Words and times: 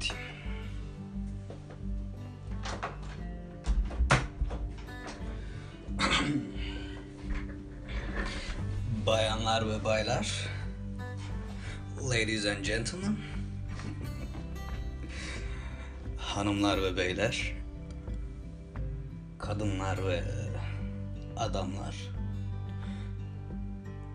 kapatayım. 0.00 0.30
Bayanlar 9.06 9.68
ve 9.68 9.84
baylar, 9.84 10.48
ladies 12.02 12.46
and 12.46 12.64
gentlemen, 12.64 13.16
hanımlar 16.16 16.82
ve 16.82 16.96
beyler, 16.96 17.52
kadınlar 19.38 20.06
ve 20.06 20.24
adamlar, 21.36 21.96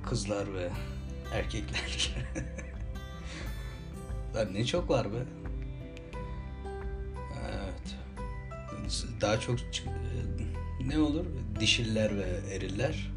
kızlar 0.05 0.53
ve 0.53 0.69
erkekler. 1.33 2.15
Lan 4.35 4.53
ne 4.53 4.65
çok 4.65 4.89
var 4.89 5.13
be. 5.13 5.44
Daha 9.21 9.39
çok 9.39 9.73
çık- 9.73 9.87
ne 10.87 10.99
olur? 10.99 11.25
Dişiller 11.59 12.11
ve 12.17 12.55
eriller. 12.55 13.11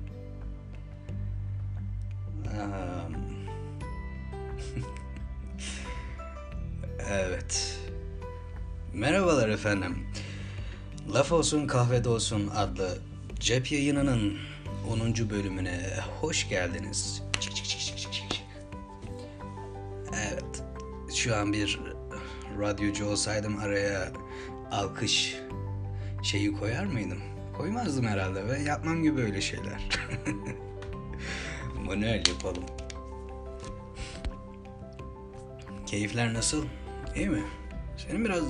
Evet. 7.10 7.78
Merhabalar 8.94 9.48
efendim. 9.48 10.06
Laf 11.14 11.32
olsun 11.32 11.66
kahvede 11.66 12.08
olsun 12.08 12.50
adlı 12.56 12.98
cep 13.40 13.72
yayınının 13.72 14.38
10. 14.90 15.30
bölümüne 15.30 15.80
hoş 16.20 16.48
geldiniz. 16.48 17.22
Evet. 20.30 20.62
Şu 21.16 21.36
an 21.36 21.52
bir 21.52 21.80
radyocu 22.60 23.06
olsaydım 23.06 23.58
araya 23.58 24.08
alkış 24.70 25.36
şeyi 26.28 26.52
koyar 26.52 26.84
mıydım? 26.84 27.18
Koymazdım 27.56 28.06
herhalde 28.06 28.46
ve 28.46 28.58
yapmam 28.62 29.02
gibi 29.02 29.20
öyle 29.20 29.40
şeyler. 29.40 29.88
Manuel 31.84 32.22
yapalım. 32.28 32.64
Keyifler 35.86 36.34
nasıl? 36.34 36.64
İyi 37.16 37.28
mi? 37.28 37.42
Senin 37.96 38.24
biraz... 38.24 38.44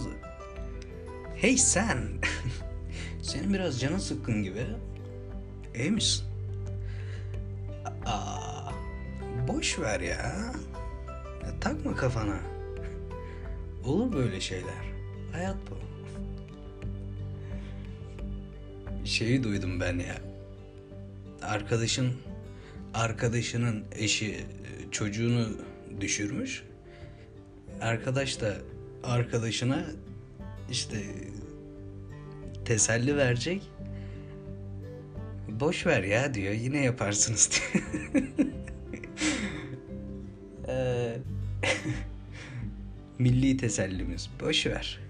Hey 1.37 1.57
sen! 1.57 1.99
Senin 3.23 3.55
biraz 3.55 3.81
canın 3.81 3.99
sıkkın 3.99 4.43
gibi. 4.43 4.67
İyi 5.75 5.91
misin? 5.91 6.27
Aa, 8.07 8.73
boş 9.49 9.79
ver 9.79 10.01
ya. 10.01 10.17
ya. 10.17 10.53
Takma 11.61 11.97
kafana. 11.97 12.41
Olur 13.85 14.13
böyle 14.13 14.41
şeyler. 14.41 14.93
Hayat 15.33 15.57
bu. 15.71 15.98
Şeyi 19.09 19.43
duydum 19.43 19.81
ben 19.81 19.99
ya. 19.99 20.19
Arkadaşın 21.43 22.13
arkadaşının 22.95 23.85
eşi 23.93 24.31
e, 24.31 24.45
çocuğunu 24.91 25.49
düşürmüş. 26.01 26.63
Arkadaş 27.81 28.41
da 28.41 28.57
arkadaşına 29.05 29.87
işte 30.71 30.97
teselli 32.65 33.17
verecek. 33.17 33.63
Boş 35.49 35.87
ver 35.87 36.03
ya 36.03 36.35
diyor. 36.35 36.53
Yine 36.53 36.85
yaparsınız 36.85 37.51
diyor. 37.51 37.85
Milli 43.19 43.57
tesellimiz. 43.57 44.31
Boş 44.41 44.67
ver. 44.67 45.08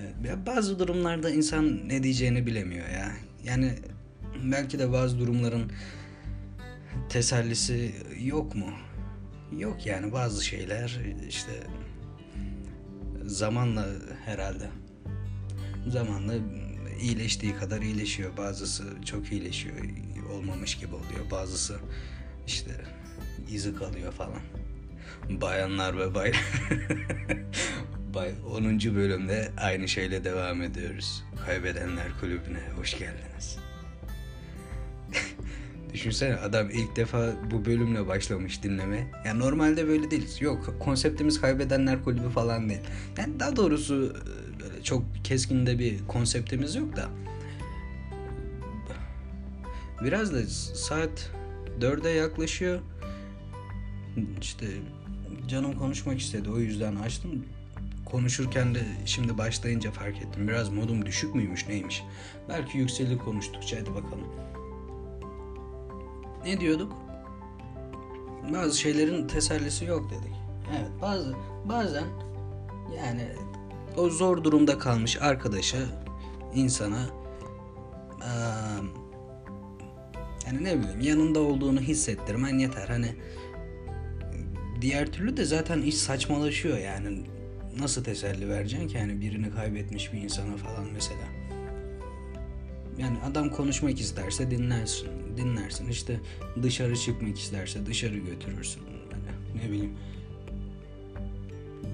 Evet, 0.00 0.14
ya 0.24 0.46
bazı 0.46 0.78
durumlarda 0.78 1.30
insan 1.30 1.88
ne 1.88 2.02
diyeceğini 2.02 2.46
bilemiyor 2.46 2.88
ya. 2.88 3.12
Yani 3.44 3.72
belki 4.44 4.78
de 4.78 4.92
bazı 4.92 5.18
durumların 5.18 5.72
tesellisi 7.08 7.94
yok 8.20 8.54
mu? 8.54 8.70
Yok 9.58 9.86
yani 9.86 10.12
bazı 10.12 10.44
şeyler 10.44 11.00
işte 11.28 11.52
zamanla 13.24 13.86
herhalde 14.24 14.68
zamanla 15.88 16.34
iyileştiği 17.00 17.56
kadar 17.56 17.82
iyileşiyor. 17.82 18.36
Bazısı 18.36 18.84
çok 19.04 19.32
iyileşiyor, 19.32 19.76
olmamış 20.32 20.78
gibi 20.78 20.94
oluyor. 20.94 21.30
Bazısı 21.30 21.76
işte 22.46 22.70
izi 23.50 23.74
kalıyor 23.74 24.12
falan. 24.12 24.40
Bayanlar 25.40 25.98
ve 25.98 26.14
Bay 26.14 26.32
10. 28.18 28.94
bölümde 28.94 29.52
aynı 29.56 29.88
şeyle 29.88 30.24
devam 30.24 30.62
ediyoruz. 30.62 31.24
Kaybedenler 31.46 32.06
kulübüne 32.20 32.60
hoş 32.76 32.98
geldiniz. 32.98 33.58
Düşünsene 35.94 36.36
adam 36.36 36.70
ilk 36.70 36.96
defa 36.96 37.32
bu 37.50 37.64
bölümle 37.64 38.06
başlamış 38.06 38.62
dinleme. 38.62 39.10
Yani 39.26 39.38
normalde 39.38 39.88
böyle 39.88 40.10
değiliz. 40.10 40.42
Yok 40.42 40.74
konseptimiz 40.80 41.40
kaybedenler 41.40 42.04
kulübü 42.04 42.28
falan 42.28 42.68
değil. 42.68 42.80
Yani 43.18 43.40
daha 43.40 43.56
doğrusu 43.56 44.16
böyle 44.60 44.82
çok 44.82 45.04
keskin 45.24 45.66
de 45.66 45.78
bir 45.78 46.06
konseptimiz 46.08 46.74
yok 46.74 46.96
da. 46.96 47.08
Biraz 50.04 50.34
da 50.34 50.46
saat 50.74 51.30
4'e 51.80 52.10
yaklaşıyor. 52.10 52.80
İşte 54.40 54.66
canım 55.48 55.78
konuşmak 55.78 56.20
istedi 56.20 56.50
o 56.50 56.58
yüzden 56.58 56.96
açtım. 56.96 57.44
Konuşurken 58.10 58.74
de 58.74 58.80
şimdi 59.04 59.38
başlayınca 59.38 59.90
fark 59.90 60.16
ettim. 60.16 60.48
Biraz 60.48 60.68
modum 60.68 61.06
düşük 61.06 61.34
müymüş 61.34 61.68
neymiş. 61.68 62.04
Belki 62.48 62.78
yükselir 62.78 63.18
konuştukça 63.18 63.76
hadi 63.80 63.90
bakalım. 63.94 64.26
Ne 66.44 66.60
diyorduk? 66.60 66.92
Bazı 68.54 68.78
şeylerin 68.80 69.28
tesellisi 69.28 69.84
yok 69.84 70.10
dedik. 70.10 70.34
Evet 70.78 70.90
bazı 71.02 71.34
bazen 71.64 72.04
yani 72.96 73.28
o 73.96 74.10
zor 74.10 74.44
durumda 74.44 74.78
kalmış 74.78 75.22
arkadaşa 75.22 75.78
insana 76.54 77.06
eee, 78.20 78.26
yani 80.46 80.64
ne 80.64 80.78
bileyim 80.78 81.00
yanında 81.00 81.40
olduğunu 81.40 81.80
hissettirmen 81.80 82.58
yeter. 82.58 82.88
Hani 82.88 83.14
diğer 84.80 85.12
türlü 85.12 85.36
de 85.36 85.44
zaten 85.44 85.82
iş 85.82 85.94
saçmalaşıyor 85.96 86.78
yani. 86.78 87.22
Nasıl 87.78 88.04
teselli 88.04 88.48
vereceksin 88.48 88.88
ki 88.88 88.96
yani 88.96 89.20
birini 89.20 89.50
kaybetmiş 89.50 90.12
bir 90.12 90.18
insana 90.18 90.56
falan 90.56 90.86
mesela. 90.92 91.20
Yani 92.98 93.18
adam 93.30 93.50
konuşmak 93.50 94.00
isterse 94.00 94.50
dinlersin. 94.50 95.08
Dinlersin. 95.36 95.88
İşte 95.88 96.20
dışarı 96.62 96.96
çıkmak 96.96 97.38
isterse 97.38 97.86
dışarı 97.86 98.16
götürürsün. 98.16 98.82
Yani 99.12 99.64
ne 99.64 99.70
bileyim. 99.70 99.92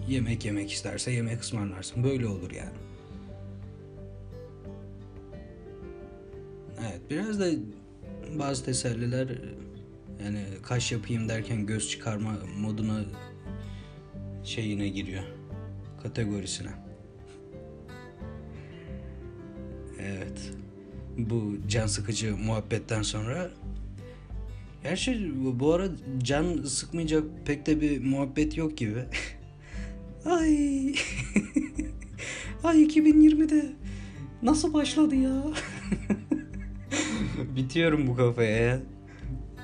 Yemek 0.08 0.44
yemek 0.44 0.72
isterse 0.72 1.10
yemek 1.10 1.40
ısmarlarsın. 1.40 2.04
Böyle 2.04 2.26
olur 2.26 2.50
yani. 2.50 2.76
Evet 6.80 7.00
biraz 7.10 7.40
da 7.40 7.46
bazı 8.38 8.64
teselliler 8.64 9.28
yani 10.24 10.44
kaş 10.62 10.92
yapayım 10.92 11.28
derken 11.28 11.66
göz 11.66 11.90
çıkarma 11.90 12.38
moduna 12.58 13.04
şeyine 14.44 14.88
giriyor. 14.88 15.24
Kategorisine. 16.06 16.68
Evet. 20.00 20.52
Bu 21.18 21.54
can 21.68 21.86
sıkıcı 21.86 22.36
muhabbetten 22.36 23.02
sonra 23.02 23.50
Gerçi 24.82 25.32
bu- 25.44 25.60
bu 25.60 25.72
ara 25.72 25.88
can 26.22 26.62
sıkmayacak 26.62 27.24
pek 27.46 27.66
de 27.66 27.80
bir 27.80 28.04
muhabbet 28.04 28.56
yok 28.56 28.76
gibi. 28.76 29.04
Ay. 30.24 30.86
Ay 32.64 32.82
2020'de 32.84 33.72
nasıl 34.42 34.74
başladı 34.74 35.14
ya? 35.14 35.42
Bitiyorum 37.56 38.06
bu 38.06 38.16
kafaya 38.16 38.56
ya. 38.56 38.80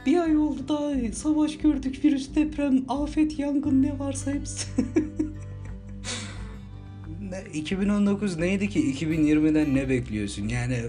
Bir 0.06 0.17
ay 0.19 0.37
oldu 0.37 0.61
daha 0.69 1.12
savaş 1.12 1.59
gördük, 1.59 2.05
virüs, 2.05 2.35
deprem, 2.35 2.85
afet, 2.88 3.38
yangın 3.38 3.83
ne 3.83 3.99
varsa 3.99 4.33
hepsi. 4.33 4.69
Ne- 7.52 7.58
2019 7.58 8.37
neydi 8.38 8.69
ki 8.69 8.94
2020'den 8.94 9.75
ne 9.75 9.88
bekliyorsun? 9.88 10.49
Yani 10.49 10.82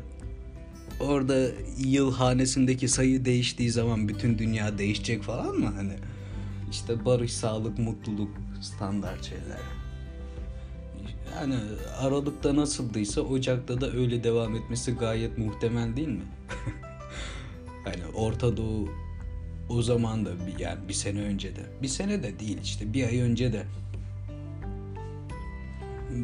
orada 0.99 1.47
yıl 1.77 2.13
hanesindeki 2.13 2.87
sayı 2.87 3.25
değiştiği 3.25 3.71
zaman 3.71 4.07
bütün 4.07 4.37
dünya 4.37 4.77
değişecek 4.77 5.23
falan 5.23 5.55
mı 5.55 5.73
hani? 5.75 5.93
İşte 6.71 7.05
barış, 7.05 7.33
sağlık, 7.33 7.79
mutluluk 7.79 8.29
standart 8.61 9.23
şeyler. 9.23 9.59
Yani 11.35 11.55
Aralık'ta 11.99 12.55
nasıldıysa 12.55 13.21
Ocak'ta 13.21 13.81
da 13.81 13.91
öyle 13.91 14.23
devam 14.23 14.55
etmesi 14.55 14.91
gayet 14.91 15.37
muhtemel 15.37 15.95
değil 15.95 16.07
mi? 16.07 16.25
hani 17.83 18.05
Orta 18.15 18.57
Doğu 18.57 18.89
o 19.69 19.81
zaman 19.81 20.25
da 20.25 20.29
yani 20.59 20.79
bir 20.89 20.93
sene 20.93 21.21
önce 21.21 21.55
de 21.55 21.61
bir 21.81 21.87
sene 21.87 22.23
de 22.23 22.39
değil 22.39 22.57
işte 22.63 22.93
bir 22.93 23.07
ay 23.07 23.19
önce 23.19 23.53
de 23.53 23.63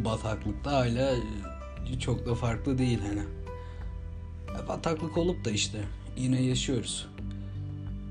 bataklıkta 0.05 0.71
hala 0.71 1.15
çok 1.99 2.25
da 2.25 2.35
farklı 2.35 2.77
değil 2.77 2.99
hani. 3.07 3.21
Bataklık 4.67 5.17
olup 5.17 5.45
da 5.45 5.51
işte 5.51 5.77
yine 6.17 6.41
yaşıyoruz. 6.41 7.07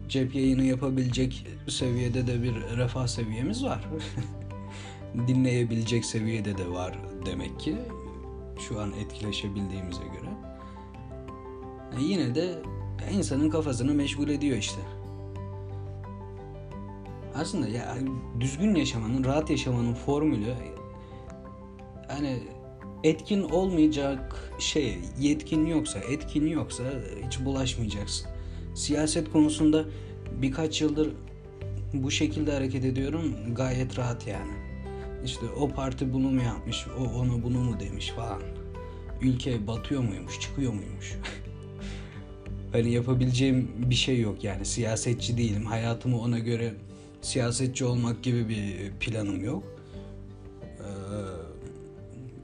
Cep 0.09 0.35
yayını 0.35 0.65
yapabilecek 0.65 1.47
seviyede 1.69 2.27
de 2.27 2.43
bir 2.43 2.55
refah 2.55 3.07
seviyemiz 3.07 3.65
var. 3.65 3.85
Dinleyebilecek 5.29 6.05
seviyede 6.05 6.59
de 6.59 6.69
var 6.69 6.99
demek 7.27 7.61
ki. 7.61 7.77
Şu 8.69 8.81
an 8.81 8.93
etkileşebildiğimize 8.93 10.03
göre. 10.03 10.31
yine 12.01 12.35
de 12.35 12.59
insanın 13.13 13.51
kafasını 13.51 13.95
meşgul 13.95 14.29
ediyor 14.29 14.57
işte. 14.57 14.81
Aslında 17.35 17.69
ya 17.69 17.97
düzgün 18.41 18.75
yaşamanın, 18.75 19.25
rahat 19.25 19.51
yaşamanın 19.51 19.95
formülü 19.95 20.55
hani 22.19 22.39
etkin 23.05 23.43
olmayacak 23.43 24.51
şey, 24.59 24.99
yetkin 25.21 25.67
yoksa, 25.67 25.99
etkin 25.99 26.47
yoksa 26.47 26.85
hiç 27.27 27.45
bulaşmayacaksın. 27.45 28.27
Siyaset 28.75 29.33
konusunda 29.33 29.85
birkaç 30.43 30.81
yıldır 30.81 31.13
bu 31.93 32.11
şekilde 32.11 32.53
hareket 32.53 32.85
ediyorum. 32.85 33.35
Gayet 33.55 33.99
rahat 33.99 34.27
yani. 34.27 34.53
İşte 35.25 35.47
o 35.61 35.69
parti 35.69 36.13
bunu 36.13 36.31
mu 36.31 36.43
yapmış, 36.43 36.87
o 36.99 37.19
onu 37.19 37.43
bunu 37.43 37.59
mu 37.59 37.81
demiş 37.81 38.11
falan. 38.11 38.43
Ülke 39.23 39.67
batıyor 39.67 40.03
muymuş, 40.03 40.41
çıkıyor 40.41 40.73
muymuş? 40.73 41.15
hani 42.73 42.93
yapabileceğim 42.93 43.71
bir 43.77 43.95
şey 43.95 44.21
yok 44.21 44.45
yani. 44.45 44.65
Siyasetçi 44.65 45.37
değilim. 45.37 45.65
Hayatımı 45.65 46.21
ona 46.21 46.39
göre 46.39 46.75
siyasetçi 47.23 47.85
olmak 47.85 48.23
gibi 48.23 48.49
bir 48.49 48.91
planım 49.01 49.45
yok. 49.45 49.78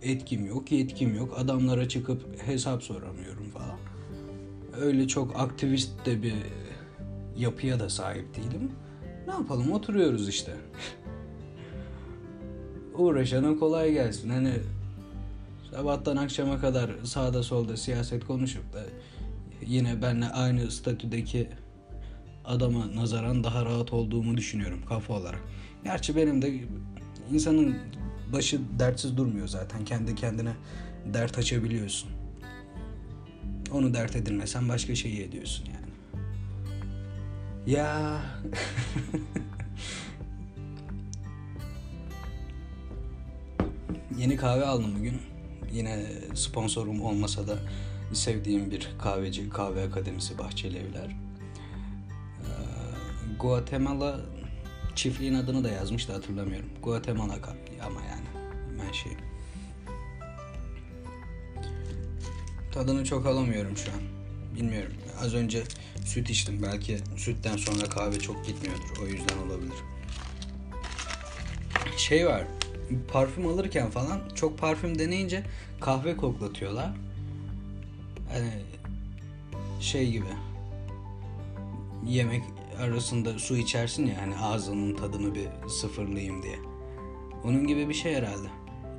Etkim 0.04 0.46
yok, 0.46 0.72
yetkim 0.72 1.16
yok. 1.16 1.34
Adamlara 1.38 1.88
çıkıp 1.88 2.42
hesap 2.46 2.82
soramıyorum 2.82 3.50
falan. 3.50 3.78
Öyle 4.80 5.08
çok 5.08 5.40
aktivist 5.40 6.06
de 6.06 6.22
bir 6.22 6.34
yapıya 7.36 7.80
da 7.80 7.88
sahip 7.88 8.36
değilim. 8.36 8.70
Ne 9.26 9.32
yapalım 9.32 9.72
oturuyoruz 9.72 10.28
işte. 10.28 10.52
Uğraşana 12.98 13.56
kolay 13.58 13.92
gelsin. 13.92 14.30
Hani 14.30 14.52
sabahtan 15.70 16.16
akşama 16.16 16.60
kadar 16.60 16.90
sağda 17.04 17.42
solda 17.42 17.76
siyaset 17.76 18.26
konuşup 18.26 18.72
da 18.72 18.82
yine 19.66 20.02
benle 20.02 20.26
aynı 20.28 20.70
statüdeki 20.70 21.48
adama 22.44 22.96
nazaran 22.96 23.44
daha 23.44 23.64
rahat 23.64 23.92
olduğumu 23.92 24.36
düşünüyorum 24.36 24.80
kafa 24.88 25.14
olarak. 25.14 25.40
Gerçi 25.84 26.16
benim 26.16 26.42
de 26.42 26.60
insanın 27.32 27.76
başı 28.32 28.60
dertsiz 28.78 29.16
durmuyor 29.16 29.48
zaten. 29.48 29.84
Kendi 29.84 30.14
kendine 30.14 30.52
dert 31.14 31.38
açabiliyorsun. 31.38 32.10
Onu 33.72 33.94
dert 33.94 34.16
edilmesen 34.16 34.68
başka 34.68 34.94
şeyi 34.94 35.22
ediyorsun 35.22 35.66
yani. 35.66 35.84
Ya 37.66 38.20
Yeni 44.18 44.36
kahve 44.36 44.64
aldım 44.64 44.94
bugün. 44.98 45.20
Yine 45.72 46.06
sponsorum 46.34 47.00
olmasa 47.00 47.48
da 47.48 47.58
sevdiğim 48.12 48.70
bir 48.70 48.88
kahveci, 48.98 49.50
kahve 49.50 49.82
akademisi 49.82 50.38
Bahçeli 50.38 50.78
Evler. 50.78 51.16
Guatemala 53.40 54.20
çiftliğin 54.94 55.34
adını 55.34 55.64
da 55.64 55.68
yazmış 55.68 56.08
da 56.08 56.14
hatırlamıyorum. 56.14 56.68
Guatemala 56.82 57.34
ama 57.86 58.00
yani 58.00 58.26
ben 58.80 58.92
şey. 58.92 59.12
Tadını 62.72 63.04
çok 63.04 63.26
alamıyorum 63.26 63.76
şu 63.76 63.92
an. 63.92 64.00
Bilmiyorum. 64.56 64.92
Az 65.20 65.34
önce 65.34 65.62
süt 66.04 66.30
içtim. 66.30 66.62
Belki 66.62 66.98
sütten 67.16 67.56
sonra 67.56 67.88
kahve 67.88 68.18
çok 68.18 68.46
gitmiyordur. 68.46 69.02
O 69.02 69.06
yüzden 69.06 69.38
olabilir. 69.38 69.74
Şey 71.96 72.26
var. 72.26 72.44
Parfüm 73.12 73.46
alırken 73.46 73.90
falan 73.90 74.20
çok 74.34 74.58
parfüm 74.58 74.98
deneyince 74.98 75.42
kahve 75.80 76.16
koklatıyorlar. 76.16 76.90
Hani 78.32 78.50
şey 79.80 80.10
gibi. 80.10 80.26
Yemek 82.06 82.42
arasında 82.82 83.38
su 83.38 83.56
içersin 83.56 84.06
ya 84.06 84.22
hani 84.22 84.36
ağzının 84.36 84.94
tadını 84.94 85.34
bir 85.34 85.68
sıfırlayayım 85.68 86.42
diye. 86.42 86.58
Onun 87.44 87.66
gibi 87.66 87.88
bir 87.88 87.94
şey 87.94 88.14
herhalde. 88.14 88.48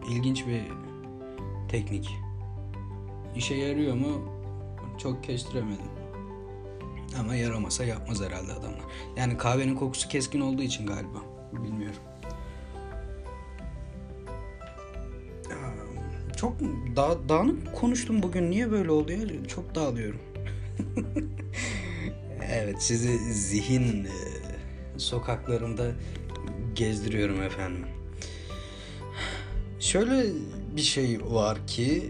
İlginç 0.09 0.47
bir 0.47 0.61
teknik. 1.69 2.09
İşe 3.35 3.55
yarıyor 3.55 3.95
mu? 3.95 4.29
Çok 4.97 5.23
kestiremedim. 5.23 5.85
Ama 7.19 7.35
yaramasa 7.35 7.83
yapmaz 7.83 8.21
herhalde 8.21 8.53
adamlar. 8.53 8.83
Yani 9.17 9.37
kahvenin 9.37 9.75
kokusu 9.75 10.09
keskin 10.09 10.41
olduğu 10.41 10.61
için 10.61 10.87
galiba. 10.87 11.19
Bilmiyorum. 11.53 12.01
Çok 16.37 16.59
da 16.95 17.29
dağınık 17.29 17.75
konuştum 17.75 18.23
bugün. 18.23 18.51
Niye 18.51 18.71
böyle 18.71 18.91
oldu 18.91 19.11
ya? 19.11 19.19
Çok 19.47 19.75
dağılıyorum. 19.75 20.19
Evet 22.55 22.83
sizi 22.83 23.33
zihin 23.33 24.03
e, 24.03 24.09
sokaklarında 24.97 25.91
gezdiriyorum 26.75 27.41
efendim. 27.41 27.85
Şöyle 29.79 30.23
bir 30.75 30.81
şey 30.81 31.19
var 31.21 31.67
ki 31.67 32.09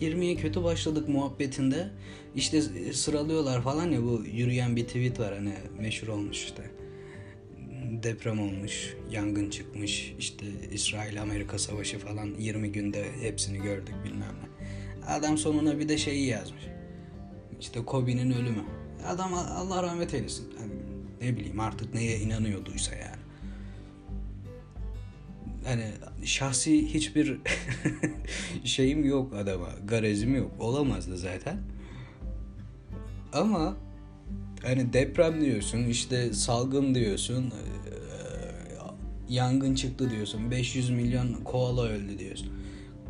2020'ye 0.00 0.36
kötü 0.36 0.64
başladık 0.64 1.08
muhabbetinde 1.08 1.90
işte 2.36 2.62
sıralıyorlar 2.92 3.62
falan 3.62 3.90
ya 3.90 4.02
bu 4.02 4.22
yürüyen 4.32 4.76
bir 4.76 4.84
tweet 4.84 5.20
var 5.20 5.34
hani 5.34 5.54
meşhur 5.78 6.08
olmuş 6.08 6.44
işte 6.44 6.62
deprem 8.02 8.40
olmuş, 8.40 8.94
yangın 9.10 9.50
çıkmış, 9.50 10.14
işte 10.18 10.46
İsrail-Amerika 10.72 11.58
savaşı 11.58 11.98
falan 11.98 12.34
20 12.38 12.72
günde 12.72 13.04
hepsini 13.20 13.58
gördük 13.62 13.94
bilmem 14.04 14.34
ne. 14.42 14.66
Adam 15.06 15.38
sonuna 15.38 15.78
bir 15.78 15.88
de 15.88 15.98
şeyi 15.98 16.26
yazmış. 16.26 16.62
İşte 17.60 17.84
Kobe'nin 17.84 18.30
ölümü. 18.30 18.77
Adam 19.06 19.34
Allah 19.34 19.82
rahmet 19.82 20.14
eylesin. 20.14 20.46
Yani 20.60 20.72
ne 21.20 21.36
bileyim 21.36 21.60
artık 21.60 21.94
neye 21.94 22.18
inanıyorduysa 22.18 22.94
yani. 22.94 23.22
Hani 25.64 25.92
şahsi 26.24 26.94
hiçbir 26.94 27.38
şeyim 28.64 29.04
yok 29.04 29.34
adama. 29.34 29.68
Garezim 29.84 30.36
yok. 30.36 30.50
Olamazdı 30.60 31.16
zaten. 31.16 31.58
Ama 33.32 33.76
hani 34.62 34.92
deprem 34.92 35.40
diyorsun, 35.40 35.84
işte 35.84 36.32
salgın 36.32 36.94
diyorsun, 36.94 37.52
yangın 39.28 39.74
çıktı 39.74 40.10
diyorsun, 40.10 40.50
500 40.50 40.90
milyon 40.90 41.32
koala 41.32 41.82
öldü 41.82 42.18
diyorsun. 42.18 42.48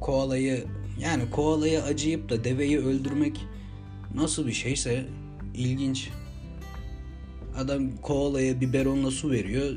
Koalayı 0.00 0.64
yani 1.00 1.30
koalayı 1.30 1.82
acıyıp 1.82 2.28
da 2.28 2.44
deveyi 2.44 2.78
öldürmek 2.78 3.40
nasıl 4.14 4.46
bir 4.46 4.52
şeyse 4.52 5.06
ilginç. 5.58 6.10
Adam 7.56 7.96
koalaya 8.02 8.60
biberonla 8.60 9.10
su 9.10 9.30
veriyor. 9.30 9.76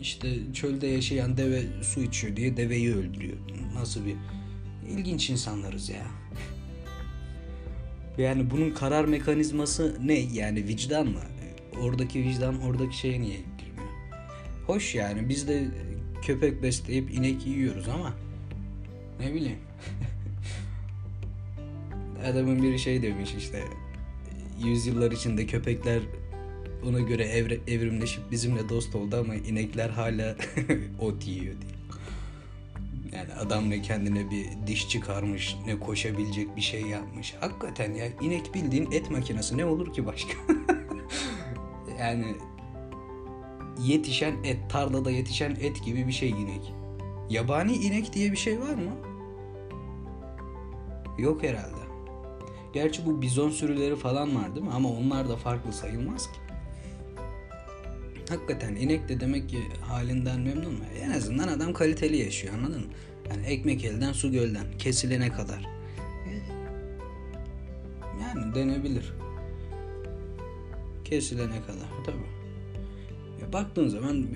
İşte 0.00 0.28
çölde 0.54 0.86
yaşayan 0.86 1.36
deve 1.36 1.62
su 1.82 2.02
içiyor 2.02 2.36
diye 2.36 2.56
deveyi 2.56 2.94
öldürüyor. 2.94 3.36
Nasıl 3.74 4.06
bir 4.06 4.14
ilginç 4.90 5.30
insanlarız 5.30 5.88
ya. 5.88 6.06
Yani 8.18 8.50
bunun 8.50 8.70
karar 8.70 9.04
mekanizması 9.04 9.96
ne? 10.04 10.18
Yani 10.18 10.68
vicdan 10.68 11.06
mı? 11.06 11.20
Oradaki 11.80 12.24
vicdan 12.24 12.62
oradaki 12.62 12.98
şeye 12.98 13.20
niye 13.20 13.36
girmiyor? 13.36 13.88
Hoş 14.66 14.94
yani 14.94 15.28
biz 15.28 15.48
de 15.48 15.68
köpek 16.22 16.62
besleyip 16.62 17.10
inek 17.10 17.46
yiyoruz 17.46 17.88
ama 17.88 18.14
ne 19.20 19.34
bileyim. 19.34 19.58
Adamın 22.26 22.62
biri 22.62 22.78
şey 22.78 23.02
demiş 23.02 23.34
işte 23.38 23.62
yüzyıllar 24.64 25.12
içinde 25.12 25.46
köpekler 25.46 26.00
ona 26.88 27.00
göre 27.00 27.24
evre, 27.24 27.58
evrimleşip 27.68 28.30
bizimle 28.30 28.68
dost 28.68 28.94
oldu 28.94 29.16
ama 29.16 29.34
inekler 29.34 29.90
hala 29.90 30.36
ot 31.00 31.26
yiyor 31.26 31.54
diye. 31.60 31.78
Yani 33.12 33.34
adam 33.34 33.70
ne 33.70 33.82
kendine 33.82 34.30
bir 34.30 34.46
diş 34.66 34.88
çıkarmış 34.88 35.56
ne 35.66 35.78
koşabilecek 35.78 36.56
bir 36.56 36.60
şey 36.60 36.82
yapmış. 36.82 37.34
Hakikaten 37.40 37.94
ya 37.94 38.06
inek 38.20 38.54
bildiğin 38.54 38.92
et 38.92 39.10
makinesi 39.10 39.58
ne 39.58 39.64
olur 39.64 39.92
ki 39.92 40.06
başka? 40.06 40.32
yani 42.00 42.34
yetişen 43.80 44.44
et, 44.44 44.70
tarlada 44.70 45.10
yetişen 45.10 45.50
et 45.50 45.84
gibi 45.84 46.06
bir 46.06 46.12
şey 46.12 46.30
inek. 46.30 46.72
Yabani 47.30 47.74
inek 47.74 48.12
diye 48.12 48.32
bir 48.32 48.36
şey 48.36 48.60
var 48.60 48.74
mı? 48.74 48.92
Yok 51.18 51.42
herhalde. 51.42 51.87
Gerçi 52.74 53.06
bu 53.06 53.22
bizon 53.22 53.50
sürüleri 53.50 53.96
falan 53.96 54.36
var 54.36 54.54
değil 54.54 54.66
mi? 54.66 54.72
Ama 54.72 54.88
onlar 54.88 55.28
da 55.28 55.36
farklı 55.36 55.72
sayılmaz 55.72 56.26
ki. 56.26 56.38
Hakikaten 58.28 58.76
inek 58.76 59.08
de 59.08 59.20
demek 59.20 59.48
ki 59.48 59.58
halinden 59.80 60.40
memnun 60.40 60.72
mu? 60.72 60.84
En 61.00 61.10
azından 61.10 61.48
adam 61.48 61.72
kaliteli 61.72 62.16
yaşıyor 62.16 62.54
anladın 62.54 62.80
mı? 62.80 62.92
Yani 63.30 63.46
ekmek 63.46 63.84
elden 63.84 64.12
su 64.12 64.32
gölden 64.32 64.66
kesilene 64.78 65.32
kadar. 65.32 65.66
Yani 68.22 68.54
denebilir. 68.54 69.12
Kesilene 71.04 71.62
kadar 71.66 72.04
tabi. 72.06 72.16
Ya 73.42 73.52
baktığın 73.52 73.88
zaman 73.88 74.26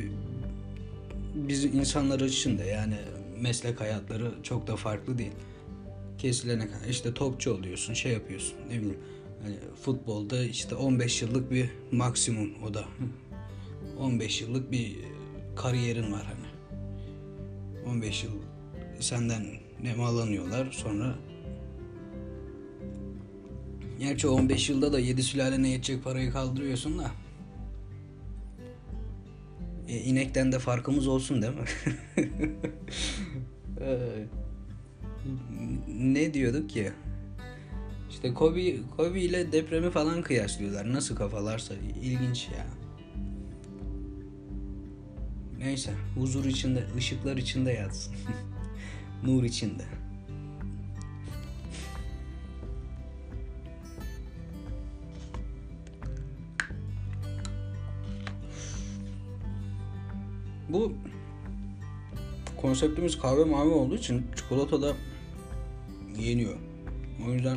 biz 1.34 1.64
insanlar 1.64 2.20
için 2.20 2.58
de 2.58 2.64
yani 2.64 2.96
meslek 3.40 3.80
hayatları 3.80 4.32
çok 4.42 4.66
da 4.66 4.76
farklı 4.76 5.18
değil. 5.18 5.32
Kesilene 6.22 6.68
kadar 6.68 6.88
işte 6.88 7.14
topçu 7.14 7.54
oluyorsun 7.54 7.94
şey 7.94 8.12
yapıyorsun 8.12 8.54
ne 8.68 8.74
bileyim 8.74 8.98
hani 9.42 9.56
futbolda 9.82 10.44
işte 10.44 10.74
15 10.74 11.22
yıllık 11.22 11.50
bir 11.50 11.70
maksimum 11.92 12.62
o 12.64 12.74
da 12.74 12.84
15 13.98 14.40
yıllık 14.40 14.72
bir 14.72 14.96
kariyerin 15.56 16.12
var 16.12 16.24
hani 16.24 16.46
15 17.86 18.24
yıl 18.24 18.30
senden 19.00 19.46
nemalanıyorlar 19.82 20.72
sonra 20.72 21.18
Gerçi 24.00 24.28
15 24.28 24.70
yılda 24.70 24.92
da 24.92 24.98
7 24.98 25.22
sülalene 25.22 25.68
yetecek 25.68 26.04
parayı 26.04 26.32
kaldırıyorsun 26.32 26.98
da. 26.98 27.10
E, 29.88 29.96
inekten 29.96 30.52
de 30.52 30.58
farkımız 30.58 31.06
olsun 31.06 31.42
değil 31.42 31.54
mi? 31.54 31.64
ne 35.88 36.34
diyorduk 36.34 36.76
ya? 36.76 36.92
İşte 38.10 38.34
Kobe, 38.34 38.76
Kobe 38.96 39.20
ile 39.20 39.52
depremi 39.52 39.90
falan 39.90 40.22
kıyaslıyorlar. 40.22 40.92
Nasıl 40.92 41.16
kafalarsa 41.16 41.74
ilginç 42.02 42.48
ya. 42.48 42.66
Neyse 45.58 45.90
huzur 46.14 46.44
içinde, 46.44 46.84
ışıklar 46.96 47.36
içinde 47.36 47.72
yatsın. 47.72 48.14
Nur 49.24 49.44
içinde. 49.44 49.84
Bu 60.68 60.92
konseptimiz 62.60 63.18
kahve 63.18 63.44
mavi 63.44 63.68
olduğu 63.68 63.96
için 63.96 64.26
çikolata 64.36 64.82
da 64.82 64.94
yeniyor. 66.20 66.56
O 67.28 67.32
yüzden 67.32 67.56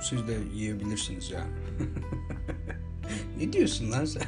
siz 0.00 0.28
de 0.28 0.36
yiyebilirsiniz 0.54 1.30
yani. 1.30 1.50
ne 3.38 3.52
diyorsun 3.52 3.90
lan 3.90 4.04
sen? 4.04 4.22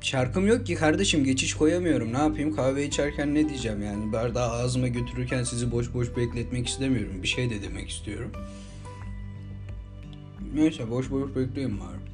Şarkım 0.00 0.46
yok 0.46 0.66
ki 0.66 0.74
kardeşim 0.74 1.24
geçiş 1.24 1.54
koyamıyorum. 1.54 2.12
Ne 2.12 2.18
yapayım 2.18 2.56
kahve 2.56 2.86
içerken 2.86 3.34
ne 3.34 3.48
diyeceğim 3.48 3.82
yani. 3.82 4.12
Bardağı 4.12 4.50
ağzıma 4.50 4.88
götürürken 4.88 5.42
sizi 5.44 5.72
boş 5.72 5.94
boş 5.94 6.16
bekletmek 6.16 6.68
istemiyorum. 6.68 7.22
Bir 7.22 7.28
şey 7.28 7.50
de 7.50 7.62
demek 7.62 7.90
istiyorum. 7.90 8.32
Neyse 10.54 10.90
boş 10.90 11.10
boş 11.10 11.36
bekliyorum 11.36 11.80
bari. 11.80 12.13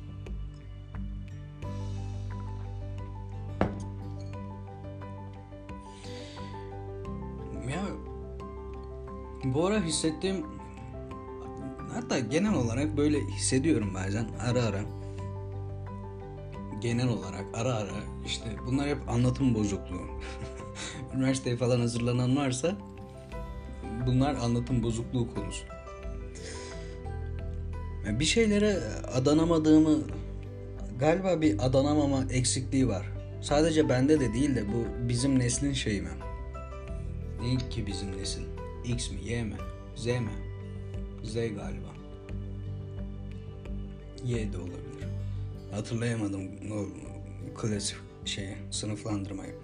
Bu 9.54 9.66
ara 9.66 9.83
hissettiğim 9.83 10.47
hatta 11.95 12.19
genel 12.19 12.54
olarak 12.54 12.97
böyle 12.97 13.21
hissediyorum 13.21 13.95
bazen 13.95 14.26
ara 14.40 14.62
ara 14.62 14.80
genel 16.80 17.09
olarak 17.09 17.45
ara 17.54 17.75
ara 17.75 17.90
işte 18.26 18.45
bunlar 18.66 18.88
hep 18.88 19.09
anlatım 19.09 19.54
bozukluğu. 19.54 20.07
Üniversiteye 21.16 21.57
falan 21.57 21.80
hazırlanan 21.80 22.37
varsa 22.37 22.76
bunlar 24.07 24.35
anlatım 24.35 24.83
bozukluğu 24.83 25.35
konusu. 25.35 25.64
Bir 28.07 28.25
şeylere 28.25 28.78
adanamadığımı 29.14 29.99
galiba 30.99 31.40
bir 31.40 31.66
adanamama 31.66 32.25
eksikliği 32.30 32.88
var. 32.88 33.07
Sadece 33.42 33.88
bende 33.88 34.21
de 34.21 34.35
değil 34.35 34.54
de 34.54 34.64
bu 34.69 35.09
bizim 35.09 35.38
neslin 35.38 35.73
şeyi 35.73 36.02
mi? 36.02 36.11
Değil 37.42 37.61
ki 37.71 37.87
bizim 37.87 38.19
nesil. 38.19 38.42
X 38.91 39.11
mi 39.11 39.19
Y 39.25 39.45
mi? 39.45 39.57
Z 39.97 40.07
mi? 40.07 40.31
Z 41.23 41.35
galiba. 41.35 41.91
Y 44.25 44.53
de 44.53 44.59
olabilir. 44.59 45.07
Hatırlayamadım 45.73 46.51
o 46.73 46.87
klasik 47.61 47.97
şey 48.25 48.57
sınıflandırmayı. 48.71 49.55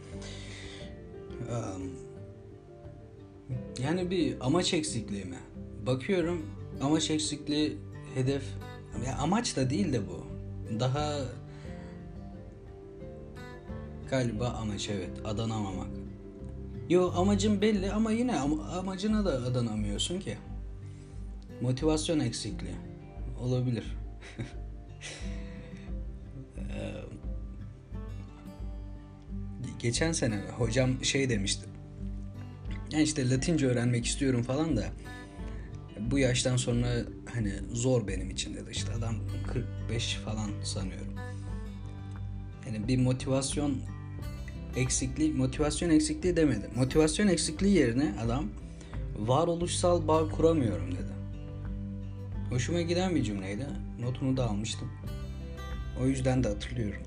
Yani 3.82 4.10
bir 4.10 4.36
amaç 4.40 4.74
eksikliği 4.74 5.24
mi? 5.24 5.38
Bakıyorum 5.86 6.46
amaç 6.82 7.10
eksikliği 7.10 7.76
hedef 8.14 8.42
ya 9.06 9.16
amaç 9.16 9.56
da 9.56 9.70
değil 9.70 9.92
de 9.92 10.08
bu. 10.08 10.26
Daha 10.80 11.18
galiba 14.10 14.48
amaç 14.48 14.88
evet 14.88 15.10
adanamamak. 15.24 15.88
Yo 16.88 17.12
amacın 17.16 17.60
belli 17.60 17.92
ama 17.92 18.12
yine 18.12 18.32
am- 18.32 18.78
amacına 18.78 19.24
da 19.24 19.30
adanamıyorsun 19.30 20.20
ki. 20.20 20.38
Motivasyon 21.60 22.20
eksikliği 22.20 22.76
olabilir. 23.40 23.96
geçen 29.78 30.12
sene 30.12 30.40
hocam 30.58 31.04
şey 31.04 31.28
demişti. 31.30 31.66
Yani 32.90 33.02
işte 33.02 33.30
Latince 33.30 33.66
öğrenmek 33.66 34.06
istiyorum 34.06 34.42
falan 34.42 34.76
da 34.76 34.84
bu 36.00 36.18
yaştan 36.18 36.56
sonra 36.56 36.88
hani 37.34 37.52
zor 37.72 38.08
benim 38.08 38.30
için 38.30 38.54
dedi. 38.54 38.70
İşte 38.70 38.92
adam 38.92 39.16
45 39.52 40.14
falan 40.14 40.50
sanıyorum. 40.64 41.14
Yani 42.66 42.88
bir 42.88 42.98
motivasyon 42.98 43.78
eksikliği, 44.76 45.32
motivasyon 45.32 45.90
eksikliği 45.90 46.36
demedi. 46.36 46.70
Motivasyon 46.76 47.28
eksikliği 47.28 47.74
yerine 47.74 48.14
adam 48.24 48.44
varoluşsal 49.18 50.08
bağ 50.08 50.28
kuramıyorum 50.28 50.92
dedi. 50.92 51.16
Hoşuma 52.50 52.80
giden 52.80 53.14
bir 53.14 53.22
cümleydi. 53.22 53.66
Notunu 54.00 54.36
da 54.36 54.50
almıştım. 54.50 54.88
O 56.02 56.06
yüzden 56.06 56.44
de 56.44 56.48
hatırlıyorum. 56.48 57.02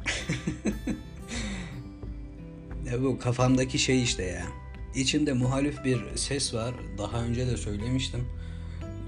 ya 2.91 3.03
bu 3.03 3.19
kafamdaki 3.19 3.79
şey 3.79 4.03
işte 4.03 4.23
ya. 4.23 4.45
İçimde 4.95 5.33
muhalif 5.33 5.85
bir 5.85 5.99
ses 6.15 6.53
var. 6.53 6.75
Daha 6.97 7.23
önce 7.23 7.47
de 7.47 7.57
söylemiştim. 7.57 8.27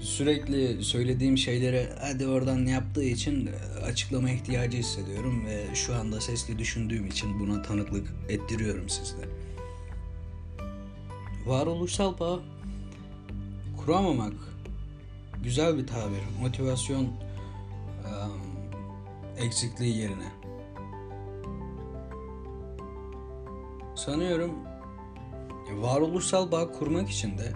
Sürekli 0.02 0.84
söylediğim 0.84 1.38
şeylere 1.38 1.88
hadi 2.00 2.26
oradan 2.26 2.66
yaptığı 2.66 3.04
için 3.04 3.50
açıklama 3.84 4.30
ihtiyacı 4.30 4.78
hissediyorum 4.78 5.46
ve 5.46 5.74
şu 5.74 5.94
anda 5.94 6.20
sesli 6.20 6.58
düşündüğüm 6.58 7.06
için 7.06 7.40
buna 7.40 7.62
tanıklık 7.62 8.14
ettiriyorum 8.28 8.88
sizde. 8.88 9.28
Varoluşsal 11.46 12.18
bağ 12.18 12.40
kuramamak 13.76 14.34
güzel 15.42 15.78
bir 15.78 15.86
tabir. 15.86 16.22
Motivasyon 16.40 17.08
eksikliği 19.38 19.96
yerine. 19.96 20.32
Sanıyorum 23.96 24.52
varoluşsal 25.80 26.52
bağ 26.52 26.72
kurmak 26.72 27.10
için 27.10 27.38
de 27.38 27.52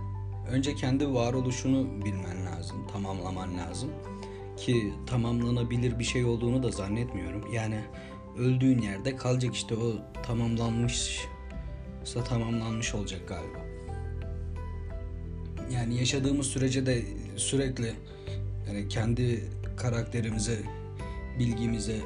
önce 0.51 0.75
kendi 0.75 1.15
varoluşunu 1.15 2.05
bilmen 2.05 2.47
lazım, 2.47 2.87
tamamlaman 2.93 3.59
lazım. 3.59 3.91
Ki 4.57 4.93
tamamlanabilir 5.07 5.99
bir 5.99 6.05
şey 6.05 6.25
olduğunu 6.25 6.63
da 6.63 6.71
zannetmiyorum. 6.71 7.53
Yani 7.53 7.81
öldüğün 8.39 8.79
yerde 8.79 9.17
kalacak 9.17 9.55
işte 9.55 9.75
o 9.75 9.93
tamamlanmışsa 10.23 12.25
tamamlanmış 12.29 12.95
olacak 12.95 13.29
galiba. 13.29 13.59
Yani 15.71 15.99
yaşadığımız 15.99 16.47
sürece 16.47 16.87
de 16.87 17.03
sürekli 17.37 17.93
yani 18.69 18.89
kendi 18.89 19.45
karakterimize, 19.77 20.59
bilgimize 21.39 21.97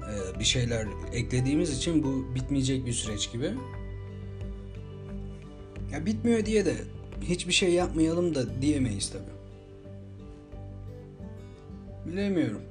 e, 0.00 0.38
bir 0.38 0.44
şeyler 0.44 0.86
eklediğimiz 1.12 1.78
için 1.78 2.02
bu 2.02 2.34
bitmeyecek 2.34 2.86
bir 2.86 2.92
süreç 2.92 3.32
gibi. 3.32 3.50
Ya 5.92 6.06
bitmiyor 6.06 6.46
diye 6.46 6.66
de 6.66 6.74
hiçbir 7.22 7.52
şey 7.52 7.72
yapmayalım 7.72 8.34
da 8.34 8.62
diyemeyiz 8.62 9.10
tabi. 9.10 9.22
Bilemiyorum. 12.06 12.62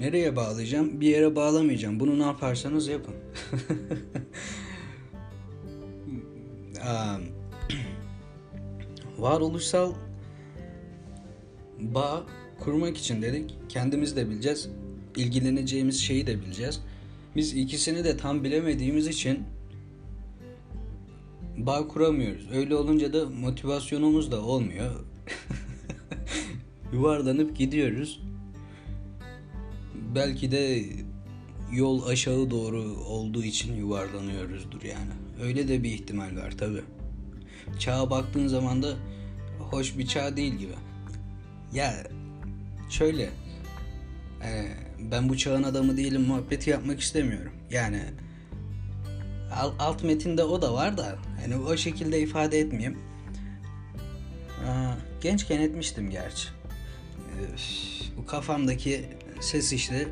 Nereye 0.00 0.36
bağlayacağım? 0.36 1.00
Bir 1.00 1.06
yere 1.06 1.36
bağlamayacağım. 1.36 2.00
Bunu 2.00 2.18
ne 2.18 2.22
yaparsanız 2.22 2.88
yapın. 2.88 3.14
um, 6.76 7.22
varoluşsal 9.18 9.94
bağ 11.80 12.26
kurmak 12.60 12.96
için 12.96 13.22
dedik. 13.22 13.54
Kendimiz 13.68 14.16
de 14.16 14.30
bileceğiz. 14.30 14.68
ilgileneceğimiz 15.16 16.00
şeyi 16.00 16.26
de 16.26 16.42
bileceğiz. 16.42 16.80
Biz 17.36 17.54
ikisini 17.54 18.04
de 18.04 18.16
tam 18.16 18.44
bilemediğimiz 18.44 19.06
için 19.06 19.38
bağ 21.66 21.88
kuramıyoruz. 21.88 22.50
Öyle 22.52 22.74
olunca 22.74 23.12
da 23.12 23.26
motivasyonumuz 23.26 24.32
da 24.32 24.42
olmuyor. 24.42 24.90
Yuvarlanıp 26.92 27.56
gidiyoruz. 27.56 28.20
Belki 30.14 30.52
de 30.52 30.84
yol 31.72 32.06
aşağı 32.06 32.50
doğru 32.50 32.82
olduğu 33.06 33.44
için 33.44 33.76
yuvarlanıyoruzdur 33.76 34.82
yani. 34.82 35.10
Öyle 35.42 35.68
de 35.68 35.82
bir 35.82 35.90
ihtimal 35.90 36.36
var 36.36 36.58
tabi. 36.58 36.82
Çağa 37.78 38.10
baktığın 38.10 38.46
zaman 38.46 38.82
da 38.82 38.96
hoş 39.58 39.98
bir 39.98 40.06
çağ 40.06 40.36
değil 40.36 40.54
gibi. 40.54 40.72
Ya 41.74 42.06
şöyle 42.90 43.22
e, 44.42 44.66
ben 45.12 45.28
bu 45.28 45.36
çağın 45.36 45.62
adamı 45.62 45.96
değilim 45.96 46.22
muhabbeti 46.22 46.70
yapmak 46.70 47.00
istemiyorum. 47.00 47.52
Yani 47.70 48.02
alt 49.78 50.04
metinde 50.04 50.44
o 50.44 50.62
da 50.62 50.74
var 50.74 50.98
da 50.98 51.18
hani 51.40 51.56
o 51.56 51.76
şekilde 51.76 52.20
ifade 52.20 52.58
etmeyeyim. 52.58 52.98
gençken 55.20 55.60
etmiştim 55.60 56.10
gerçi. 56.10 56.48
bu 58.16 58.26
kafamdaki 58.26 59.04
ses 59.40 59.72
işte 59.72 60.08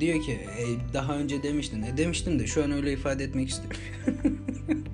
diyor 0.00 0.22
ki 0.22 0.32
e, 0.32 0.94
daha 0.94 1.16
önce 1.16 1.42
demiştin. 1.42 1.82
E, 1.82 1.96
demiştim 1.96 2.38
de 2.38 2.46
şu 2.46 2.64
an 2.64 2.72
öyle 2.72 2.92
ifade 2.92 3.24
etmek 3.24 3.48
istemiyorum. 3.48 4.44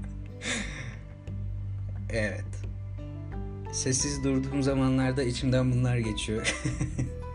evet. 2.11 2.45
Sessiz 3.73 4.25
durduğum 4.25 4.63
zamanlarda 4.63 5.23
içimden 5.23 5.73
bunlar 5.73 5.99
geçiyor. 5.99 6.55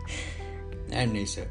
Her 0.90 1.14
neyse. 1.14 1.48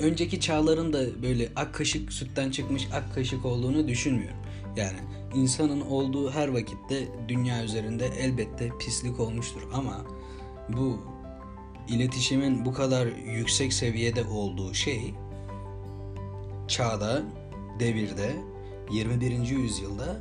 Önceki 0.00 0.40
çağların 0.40 0.92
da 0.92 1.22
böyle 1.22 1.48
ak 1.56 1.74
kaşık 1.74 2.12
sütten 2.12 2.50
çıkmış 2.50 2.88
ak 2.92 3.14
kaşık 3.14 3.44
olduğunu 3.44 3.88
düşünmüyorum. 3.88 4.36
Yani 4.76 4.98
insanın 5.34 5.80
olduğu 5.80 6.30
her 6.30 6.48
vakitte 6.48 7.08
dünya 7.28 7.64
üzerinde 7.64 8.06
elbette 8.06 8.70
pislik 8.80 9.20
olmuştur 9.20 9.62
ama 9.72 10.04
bu 10.68 10.98
iletişimin 11.88 12.64
bu 12.64 12.72
kadar 12.72 13.06
yüksek 13.06 13.72
seviyede 13.72 14.24
olduğu 14.24 14.74
şey 14.74 15.14
çağda, 16.68 17.22
devirde, 17.80 18.36
21. 18.92 19.30
yüzyılda 19.48 20.20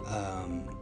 um, 0.00 0.75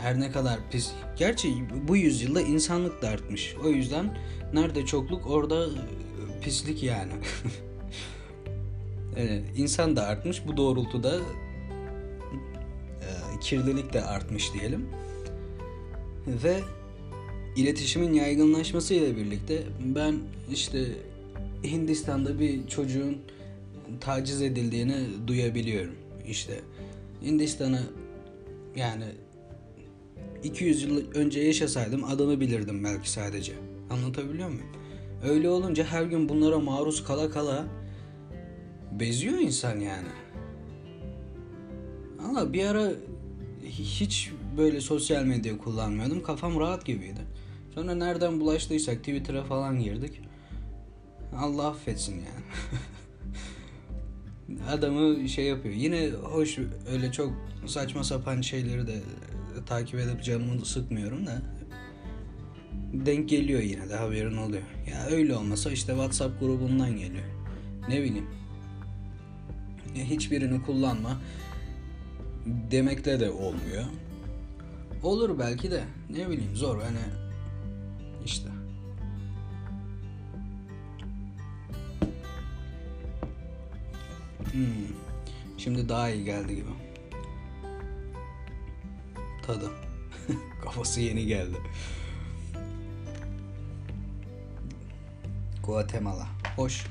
her 0.00 0.20
ne 0.20 0.30
kadar 0.30 0.58
pis... 0.70 0.90
Gerçi 1.16 1.54
bu 1.88 1.96
yüzyılda 1.96 2.40
insanlık 2.40 3.02
da 3.02 3.08
artmış. 3.08 3.54
O 3.64 3.68
yüzden 3.68 4.18
nerede 4.52 4.86
çokluk 4.86 5.30
orada 5.30 5.66
pislik 6.42 6.82
yani. 6.82 7.12
yani 9.18 9.42
insan 9.56 9.96
da 9.96 10.06
artmış. 10.06 10.46
Bu 10.46 10.56
doğrultuda 10.56 11.16
e, 11.16 11.20
kirlilik 13.40 13.92
de 13.92 14.04
artmış 14.04 14.54
diyelim. 14.54 14.88
Ve 16.26 16.60
iletişimin 17.56 18.12
yaygınlaşmasıyla 18.12 19.16
birlikte 19.16 19.62
ben 19.94 20.18
işte 20.52 20.84
Hindistan'da 21.64 22.40
bir 22.40 22.68
çocuğun 22.68 23.18
taciz 24.00 24.42
edildiğini 24.42 25.06
duyabiliyorum. 25.26 25.94
İşte 26.28 26.60
Hindistan'ı 27.22 27.82
yani 28.76 29.04
200 30.44 30.82
yıl 30.82 31.12
önce 31.14 31.40
yaşasaydım 31.40 32.04
adını 32.04 32.40
bilirdim 32.40 32.84
belki 32.84 33.10
sadece. 33.10 33.52
Anlatabiliyor 33.90 34.48
muyum? 34.48 34.72
Öyle 35.24 35.48
olunca 35.48 35.84
her 35.84 36.02
gün 36.02 36.28
bunlara 36.28 36.58
maruz 36.58 37.04
kala 37.04 37.30
kala 37.30 37.66
beziyor 38.92 39.38
insan 39.38 39.80
yani. 39.80 40.08
Ama 42.24 42.52
bir 42.52 42.64
ara 42.64 42.90
hiç 43.64 44.32
böyle 44.56 44.80
sosyal 44.80 45.24
medya 45.24 45.58
kullanmıyordum. 45.58 46.22
Kafam 46.22 46.60
rahat 46.60 46.84
gibiydi. 46.84 47.20
Sonra 47.74 47.94
nereden 47.94 48.40
bulaştıysak 48.40 48.98
Twitter'a 48.98 49.44
falan 49.44 49.80
girdik. 49.80 50.20
Allah 51.36 51.66
affetsin 51.66 52.14
yani. 52.14 52.44
Adamı 54.70 55.28
şey 55.28 55.44
yapıyor. 55.44 55.74
Yine 55.74 56.10
hoş 56.10 56.58
öyle 56.92 57.12
çok 57.12 57.32
saçma 57.66 58.04
sapan 58.04 58.40
şeyleri 58.40 58.86
de 58.86 59.00
takip 59.64 60.00
edip 60.00 60.24
canımı 60.24 60.66
sıkmıyorum 60.66 61.26
da 61.26 61.42
denk 62.92 63.28
geliyor 63.28 63.60
yine 63.60 63.88
de 63.88 63.96
haberin 63.96 64.36
oluyor. 64.36 64.62
Ya 64.90 65.06
öyle 65.06 65.36
olmasa 65.36 65.70
işte 65.70 65.92
WhatsApp 65.92 66.40
grubundan 66.40 66.96
geliyor. 66.96 67.24
Ne 67.88 68.02
bileyim. 68.02 68.26
Ya 69.96 70.04
hiçbirini 70.04 70.62
kullanma 70.62 71.20
demekle 72.46 73.20
de 73.20 73.30
olmuyor. 73.30 73.84
Olur 75.02 75.38
belki 75.38 75.70
de 75.70 75.84
ne 76.10 76.30
bileyim 76.30 76.56
zor 76.56 76.82
hani 76.82 76.98
işte. 78.24 78.48
Hmm. 84.52 84.64
Şimdi 85.58 85.88
daha 85.88 86.10
iyi 86.10 86.24
geldi 86.24 86.56
gibi. 86.56 86.87
Tadı. 89.48 89.70
Kafası 90.64 91.00
yeni 91.00 91.26
geldi. 91.26 91.56
Guatemala. 95.64 96.26
Hoş. 96.56 96.86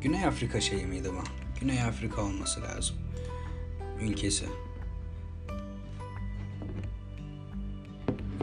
Güney 0.00 0.24
Afrika 0.24 0.60
şeyi 0.60 0.86
miydi 0.86 1.10
bu? 1.12 1.22
Güney 1.60 1.82
Afrika 1.82 2.22
olması 2.22 2.62
lazım. 2.62 2.96
Ülkesi. 4.00 4.46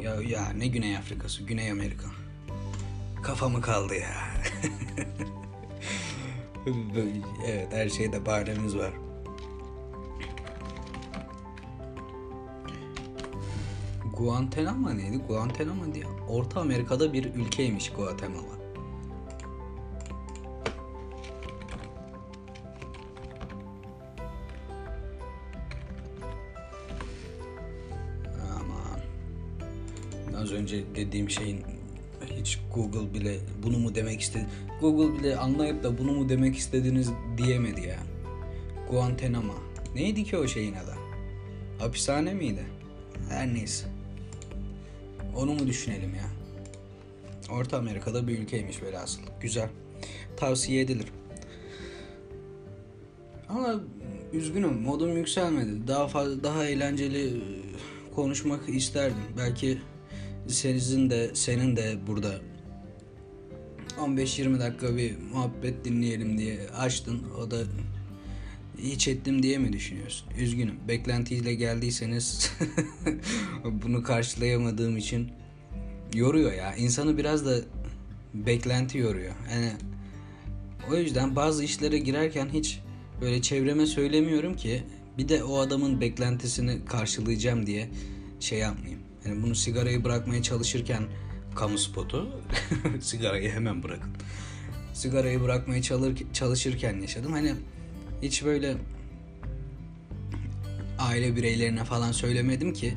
Ya, 0.02 0.16
ya 0.16 0.50
ne 0.50 0.68
Güney 0.68 0.98
Afrikası? 0.98 1.44
Güney 1.44 1.72
Amerika. 1.72 2.08
Kafamı 3.24 3.62
kaldı 3.62 3.96
ya. 3.96 4.14
evet 7.46 7.74
her 7.74 7.90
şeyde 7.90 8.26
bahanemiz 8.26 8.78
var. 8.78 9.05
Guantanamo 14.18 14.98
neydi? 14.98 15.18
Guantanamo 15.28 15.94
diye. 15.94 16.06
Orta 16.30 16.62
Amerika'da 16.62 17.14
bir 17.14 17.34
ülkeymiş 17.34 17.92
Guatemala. 17.92 18.56
Aman. 28.60 29.00
Az 30.42 30.52
önce 30.52 30.84
dediğim 30.96 31.30
şeyin 31.30 31.64
hiç 32.26 32.60
Google 32.76 33.14
bile 33.14 33.40
bunu 33.64 33.80
mu 33.80 33.96
demek 33.96 34.22
istedi. 34.22 34.46
Google 34.82 35.20
bile 35.20 35.38
anlayıp 35.38 35.84
da 35.84 35.98
bunu 35.98 36.12
mu 36.12 36.30
demek 36.30 36.56
istediniz 36.56 37.12
diyemedi 37.38 37.82
ya. 37.82 38.00
Guantanamo. 38.90 39.54
Neydi 39.96 40.24
ki 40.24 40.38
o 40.38 40.48
şeyin 40.48 40.74
adı? 40.74 40.96
Hapishane 41.80 42.34
miydi? 42.34 42.66
Her 43.30 43.54
neyse. 43.54 43.95
Onu 45.36 45.54
mu 45.54 45.68
düşünelim 45.68 46.16
ya? 46.16 46.30
Orta 47.50 47.78
Amerika'da 47.78 48.28
bir 48.28 48.40
ülkeymiş 48.40 48.84
velhasıl. 48.84 49.22
Güzel. 49.42 49.70
Tavsiye 50.38 50.82
edilir. 50.82 51.08
Ama 53.50 53.82
üzgünüm 54.34 54.82
modum 54.82 55.18
yükselmedi. 55.18 55.88
Daha 55.88 56.08
fazla 56.08 56.44
daha 56.44 56.66
eğlenceli 56.66 57.28
e, 57.28 57.42
konuşmak 58.16 58.70
isterdim. 58.70 59.18
Belki 59.38 59.78
senin 60.48 61.10
de 61.10 61.32
senin 61.34 61.76
de 61.76 61.98
burada 62.08 62.36
15-20 63.98 64.60
dakika 64.60 64.98
bir 64.98 65.18
muhabbet 65.34 65.86
dinleyelim 65.86 66.38
diye 66.38 66.70
açtın. 66.70 67.24
O 67.42 67.52
da 67.52 67.58
hiç 68.78 69.08
ettim 69.08 69.44
diye 69.44 69.58
mi 69.58 69.74
düşünüyorsun? 69.74 70.30
Üzgünüm. 70.38 70.76
Beklentiyle 70.88 71.56
geldiyseniz 71.56 72.52
bunu 73.64 74.04
karşılayamadığım 74.04 74.98
için 74.98 75.30
yoruyor 76.14 76.54
ya. 76.54 76.76
İnsanı 76.76 77.18
biraz 77.18 77.46
da 77.46 77.58
beklenti 78.34 78.98
yoruyor. 78.98 79.34
Yani 79.52 79.72
o 80.92 80.96
yüzden 80.96 81.36
bazı 81.36 81.64
işlere 81.64 81.98
girerken 81.98 82.50
hiç 82.54 82.80
böyle 83.22 83.42
çevreme 83.42 83.86
söylemiyorum 83.86 84.56
ki 84.56 84.84
bir 85.18 85.30
de 85.30 85.44
o 85.44 85.60
adamın 85.60 86.02
beklentisini 86.02 86.86
karşılayacağım 86.86 87.68
diye 87.68 87.90
şey 88.40 88.60
yapmayayım. 88.60 89.02
Yani 89.26 89.44
bunu 89.44 89.56
sigarayı 89.56 90.04
bırakmaya 90.04 90.44
çalışırken 90.44 91.04
kamu 91.56 91.78
spotu 91.78 92.42
sigarayı 93.02 93.52
hemen 93.52 93.84
bırakın. 93.84 94.12
Sigarayı 94.94 95.42
bırakmaya 95.42 95.82
çalışırken 96.34 97.02
yaşadım. 97.02 97.32
Hani 97.32 97.54
hiç 98.22 98.46
böyle 98.46 98.78
aile 101.00 101.36
bireylerine 101.36 101.84
falan 101.84 102.12
söylemedim 102.12 102.74
ki 102.74 102.94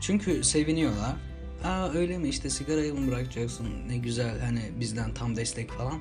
Çünkü 0.00 0.44
seviniyorlar. 0.44 1.16
Aa 1.64 1.88
öyle 1.94 2.18
mi 2.18 2.28
işte 2.28 2.50
sigarayı 2.50 2.94
mı 2.94 3.10
bırakacaksın 3.10 3.66
ne 3.88 3.96
güzel 3.96 4.40
hani 4.40 4.62
bizden 4.80 5.14
tam 5.14 5.36
destek 5.36 5.70
falan. 5.70 5.98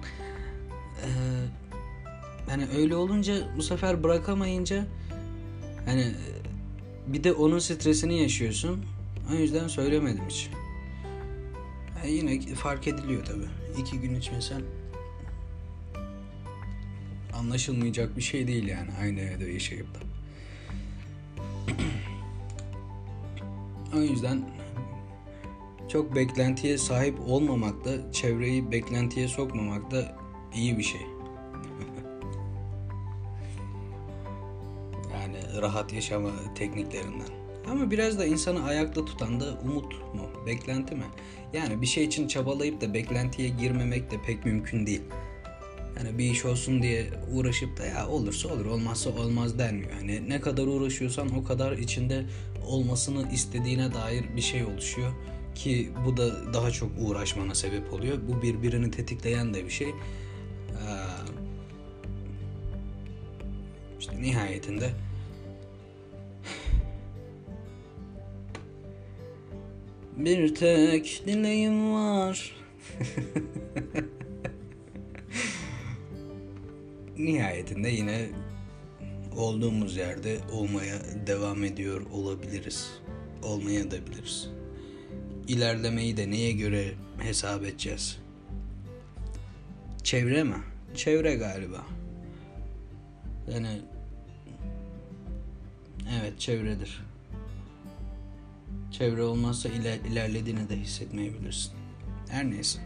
Ee, 1.04 1.10
hani 2.50 2.68
öyle 2.78 2.96
olunca 2.96 3.36
bu 3.58 3.64
sefer 3.64 4.04
bırakamayınca 4.04 4.86
hani 5.86 6.14
bir 7.08 7.24
de 7.24 7.34
onun 7.34 7.60
stresini 7.60 8.22
yaşıyorsun. 8.22 8.86
O 9.32 9.36
yüzden 9.36 9.68
söylemedim 9.68 10.24
hiç. 10.30 10.50
Yani 11.98 12.12
yine 12.12 12.56
fark 12.56 12.88
ediliyor 12.88 13.26
tabi. 13.26 13.44
İki 13.82 14.00
gün 14.00 14.16
içmesen 14.16 14.62
anlaşılmayacak 17.40 18.18
bir 18.18 18.22
şey 18.22 18.48
değil 18.48 18.68
yani 18.68 18.90
aynı 19.02 19.20
evde 19.20 19.52
yaşayıp 19.52 19.96
da. 19.96 20.00
o 23.98 24.02
yüzden 24.02 24.42
çok 25.90 26.16
beklentiye 26.16 26.78
sahip 26.78 27.20
olmamak 27.28 27.86
da 27.86 28.12
çevreyi 28.12 28.72
beklentiye 28.72 29.28
sokmamak 29.28 29.92
da 29.92 30.16
iyi 30.56 30.78
bir 30.78 30.84
şey. 30.84 31.02
yani 35.14 35.62
rahat 35.62 35.94
yaşama 35.94 36.30
tekniklerinden. 36.56 37.28
Ama 37.72 37.92
biraz 37.92 38.20
da 38.20 38.26
insanı 38.26 38.64
ayakta 38.64 39.06
tutan 39.06 39.40
da 39.40 39.46
umut 39.64 39.94
mu, 39.94 40.30
beklenti 40.46 40.96
mi? 40.96 41.04
Yani 41.54 41.82
bir 41.82 41.88
şey 41.88 42.04
için 42.04 42.28
çabalayıp 42.28 42.82
da 42.82 42.94
beklentiye 42.94 43.50
girmemek 43.50 44.12
de 44.12 44.16
pek 44.26 44.46
mümkün 44.46 44.86
değil. 44.86 45.02
Yani 45.98 46.18
bir 46.18 46.32
iş 46.32 46.46
olsun 46.46 46.82
diye 46.82 47.10
uğraşıp 47.34 47.78
da 47.78 47.86
ya 47.86 48.08
olursa 48.08 48.50
olur 48.50 48.66
olmazsa 48.66 49.10
olmaz 49.10 49.60
denmiyor. 49.60 49.92
Yani 49.92 50.30
ne 50.30 50.42
kadar 50.42 50.68
uğraşıyorsan 50.68 51.38
o 51.38 51.44
kadar 51.44 51.72
içinde 51.72 52.26
olmasını 52.68 53.32
istediğine 53.32 53.94
dair 53.94 54.26
bir 54.36 54.42
şey 54.42 54.64
oluşuyor. 54.66 55.12
Ki 55.56 55.92
bu 56.06 56.18
da 56.18 56.54
daha 56.54 56.72
çok 56.72 56.92
uğraşmana 57.00 57.56
sebep 57.56 57.94
oluyor. 57.94 58.18
Bu 58.28 58.42
birbirini 58.42 58.92
tetikleyen 58.92 59.54
de 59.54 59.66
bir 59.66 59.70
şey. 59.70 59.94
İşte 64.00 64.22
nihayetinde 64.22 64.90
bir 70.18 70.56
tek 70.56 71.24
dileğim 71.26 71.94
var. 71.94 72.56
nihayetinde 77.18 77.90
yine 77.90 78.30
olduğumuz 79.38 79.98
yerde 79.98 80.38
olmaya 80.52 81.00
devam 81.28 81.64
ediyor 81.64 82.02
olabiliriz. 82.12 82.92
Olmaya 83.44 83.92
da 83.92 84.08
biliriz. 84.08 84.50
İlerlemeyi 85.48 86.18
de 86.18 86.30
neye 86.30 86.52
göre 86.52 86.94
hesap 87.20 87.64
edeceğiz? 87.64 88.18
Çevre 90.04 90.44
mi? 90.44 90.58
Çevre 90.96 91.36
galiba. 91.36 91.86
Yani 93.54 93.82
evet 96.20 96.40
çevredir. 96.40 97.04
Çevre 98.92 99.24
olmazsa 99.24 99.70
iler, 99.70 100.00
ilerlediğini 100.12 100.70
de 100.70 100.76
hissetmeyebilirsin. 100.76 101.72
Her 102.30 102.50
neyse. 102.50 102.80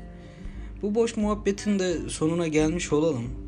Bu 0.81 0.95
boş 0.95 1.17
muhabbetin 1.17 1.79
de 1.79 2.09
sonuna 2.09 2.47
gelmiş 2.47 2.93
olalım. 2.93 3.40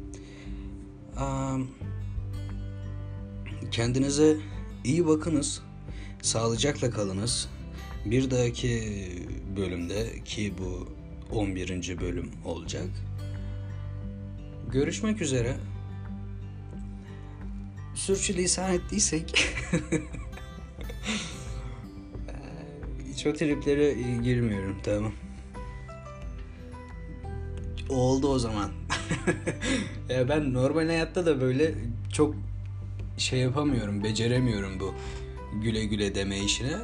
Kendinize 3.72 4.38
iyi 4.84 5.08
bakınız. 5.08 5.62
Sağlıcakla 6.22 6.90
kalınız. 6.90 7.50
Bir 8.06 8.32
dahaki 8.32 8.82
bölümde 9.58 10.24
ki 10.26 10.54
bu 10.58 10.88
11. 11.36 12.00
bölüm 12.02 12.32
olacak. 12.46 12.90
Görüşmek 14.72 15.22
üzere. 15.22 15.56
Sürçülisan 17.96 18.74
ettiysek 18.74 19.46
hiç 23.14 23.26
o 23.28 23.34
triplere 23.34 23.94
girmiyorum 24.24 24.78
tamam. 24.84 25.12
Oldu 27.90 28.28
o 28.28 28.40
zaman. 28.40 28.83
Ya 30.10 30.30
ben 30.30 30.54
normal 30.54 30.88
hayatta 30.88 31.26
da 31.26 31.42
böyle 31.42 31.76
çok 32.14 32.36
şey 33.18 33.40
yapamıyorum, 33.40 34.04
beceremiyorum 34.04 34.80
bu 34.80 34.94
güle 35.62 35.86
güle 35.86 36.16
deme 36.16 36.40
işine. 36.40 36.76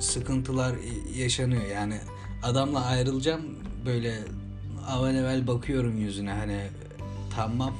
Sıkıntılar 0.00 0.74
yaşanıyor 1.16 1.66
yani. 1.66 1.98
Adamla 2.42 2.84
ayrılacağım 2.84 3.42
böyle 3.86 4.18
avan 4.88 5.14
evvel 5.14 5.46
bakıyorum 5.46 5.98
yüzüne 5.98 6.32
hani 6.32 6.60
tamam. 7.36 7.74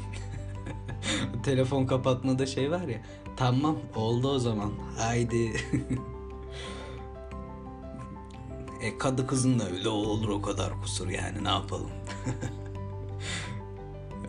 Telefon 1.44 1.86
kapatmada 1.86 2.46
şey 2.46 2.70
var 2.70 2.88
ya. 2.88 3.02
Tamam 3.36 3.76
oldu 3.96 4.28
o 4.28 4.38
zaman. 4.38 4.72
Haydi. 4.98 5.52
e 8.82 8.98
kadı 8.98 9.26
kızın 9.26 9.58
da 9.58 9.70
öyle 9.70 9.88
olur 9.88 10.28
o 10.28 10.42
kadar 10.42 10.82
kusur 10.82 11.08
yani 11.08 11.44
ne 11.44 11.48
yapalım. 11.48 11.90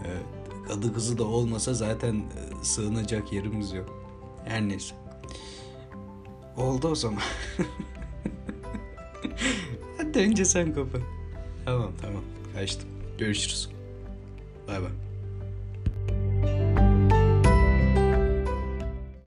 evet, 0.06 0.26
kadı 0.68 0.94
kızı 0.94 1.18
da 1.18 1.24
olmasa 1.24 1.74
zaten 1.74 2.24
sığınacak 2.62 3.34
yerimiz 3.34 3.74
yok. 3.74 4.04
Her 4.46 4.62
neyse. 4.62 4.96
Oldu 6.58 6.88
o 6.88 6.96
zaman. 6.96 7.24
Hadi 9.98 10.20
önce 10.20 10.46
sen 10.46 10.74
kapat. 10.74 11.02
Tamam 11.66 11.92
tamam 12.02 12.24
kaçtım. 12.56 12.89
Görüşürüz. 13.18 13.70
Bay 14.68 14.82
bay. 14.82 15.12